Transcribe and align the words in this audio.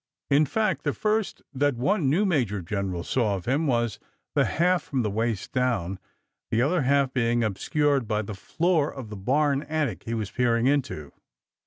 In 0.31 0.47
fact, 0.47 0.83
the 0.83 0.93
first 0.95 1.43
that 1.53 1.75
one 1.75 2.09
new 2.09 2.25
major 2.25 2.63
general 2.63 3.03
saw 3.03 3.35
of 3.35 3.45
him 3.45 3.67
was 3.67 3.99
the 4.33 4.45
half 4.45 4.81
from 4.81 5.03
the 5.03 5.11
waist 5.11 5.51
down, 5.51 5.99
the 6.49 6.59
other 6.59 6.81
half 6.81 7.13
being 7.13 7.43
obscured 7.43 8.07
by 8.07 8.23
the 8.23 8.33
floor 8.33 8.91
of 8.91 9.09
the 9.09 9.15
barn 9.15 9.61
attic 9.61 10.05
he 10.05 10.15
was 10.15 10.31
peering 10.31 10.65
into. 10.65 11.11